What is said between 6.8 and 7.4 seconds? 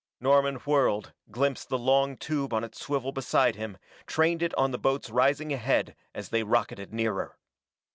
nearer.